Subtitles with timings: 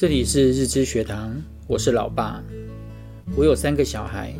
[0.00, 1.30] 这里是日知学堂，
[1.66, 2.42] 我是老爸。
[3.36, 4.32] 我有三个小孩，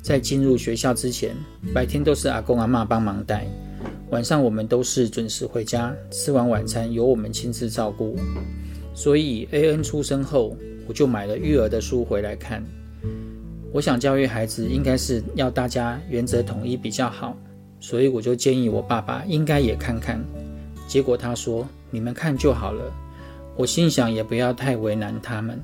[0.00, 1.36] 在进入学校之前，
[1.74, 3.46] 白天都是阿公阿嬷帮忙带，
[4.08, 8.16] 晚上我们都是准时回家，吃完晚餐由我们亲自照顾。
[8.94, 10.56] 所以 AN 出生后，
[10.88, 12.64] 我就买了育儿的书回来看。
[13.70, 17.36] 我想教育孩子，应该是要大家原则统一比较好，
[17.80, 20.18] 所以我就建议我爸爸应该也看看。
[20.88, 22.90] 结果他说：“你们看就好了。”
[23.56, 25.60] 我心想，也不要太为难他们。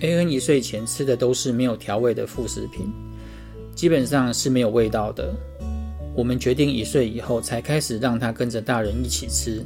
[0.00, 2.92] AN 一岁前吃的都是没有调味的副食品，
[3.74, 5.34] 基本上是没有味道的。
[6.14, 9.64] 我们决定一岁以后才开始让他跟着大人一起吃。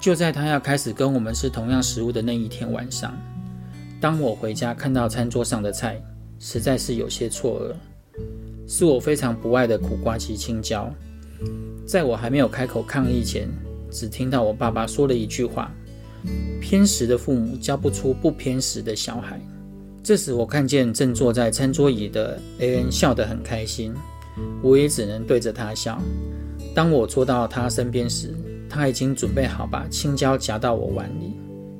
[0.00, 3.16] 就在他要开始跟我们吃同样食物的那一天晚上，
[4.00, 6.02] 当我回家看到餐桌上的菜，
[6.38, 7.74] 实在是有些错愕。
[8.66, 10.92] 是我非常不爱的苦瓜及青椒。
[11.86, 13.48] 在我还没有开口抗议前，
[13.90, 15.70] 只听到我爸爸说了一句话。
[16.60, 19.40] 偏食的父母教不出不偏食的小孩。
[20.02, 23.94] 这时，我看见正坐在餐桌椅的 AN 笑得很开心，
[24.62, 26.02] 我也只能对着他笑。
[26.74, 28.34] 当我坐到他身边时，
[28.68, 31.34] 他已经准备好把青椒夹到我碗里，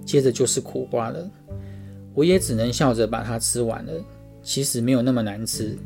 [0.04, 1.28] 接着就是苦瓜了。
[2.14, 3.92] 我也只能笑着把它吃完了。
[4.42, 5.76] 其实没有那么难吃。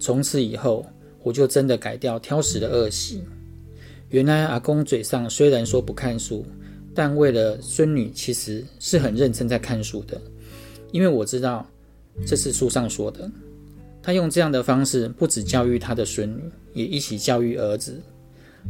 [0.00, 0.86] 从此以后，
[1.22, 3.22] 我就真的改掉挑食的恶习。
[4.08, 6.44] 原来阿公嘴上虽然说不看书。
[6.96, 10.18] 但为了孙女，其实是很认真在看书的，
[10.90, 11.64] 因为我知道
[12.26, 13.30] 这是书上说的。
[14.02, 18.00] 他用这样的方式，不止教育他的孙女，也一起教育儿子。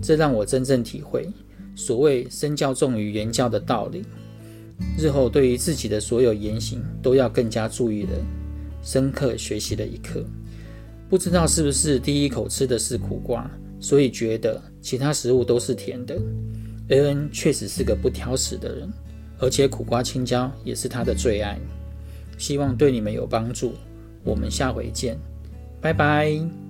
[0.03, 1.27] 这让我真正体会
[1.77, 4.03] 所谓“身教重于言教”的道理。
[4.99, 8.11] 日后对于自己的所有言行，都要更加注意了。
[8.83, 10.25] 深刻学习了一课。
[11.09, 16.19] 不知道是不是第一口吃的是苦瓜，所以觉得其他食物都是甜的。
[16.89, 18.93] A 恩确实是个不挑食的人，
[19.39, 21.59] 而且苦瓜青椒也是他的最爱。
[22.39, 23.75] 希望对你们有帮助。
[24.23, 25.19] 我们下回见，
[25.81, 26.66] 拜拜。